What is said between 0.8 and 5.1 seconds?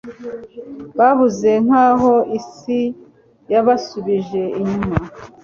Babuze nkaho isi yabasubije inyuma